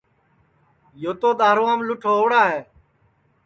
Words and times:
یو 1.01 1.13
تو 1.21 1.29
دؔارُوام 1.39 1.79
لُٹھ 1.87 2.05
ہووَڑا 2.09 2.43
ہے 2.51 2.59